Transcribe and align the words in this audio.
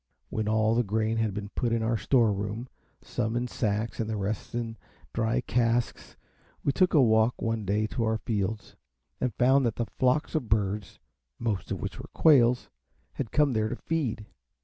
When 0.29 0.47
all 0.47 0.73
the 0.73 0.81
grain 0.81 1.17
had 1.17 1.31
been 1.31 1.49
put 1.49 1.71
in 1.71 1.83
our 1.83 1.95
store 1.95 2.33
room, 2.33 2.67
some 3.03 3.35
in 3.35 3.47
sacks 3.47 3.99
and 3.99 4.09
the 4.09 4.17
rest 4.17 4.55
in 4.55 4.75
dry 5.13 5.41
casks, 5.41 6.17
we 6.63 6.71
took 6.71 6.95
a 6.95 7.01
walk 7.03 7.39
one 7.39 7.65
day 7.65 7.85
to 7.85 8.05
our 8.05 8.17
fields, 8.17 8.75
and 9.19 9.31
found 9.35 9.63
that 9.67 9.89
flocks 9.99 10.33
of 10.33 10.49
birds, 10.49 10.97
most 11.37 11.69
of 11.69 11.79
which 11.79 11.99
were 11.99 12.09
quails, 12.15 12.71
had 13.13 13.31
come 13.31 13.53
there 13.53 13.69
to 13.69 13.75
feed. 13.75 14.25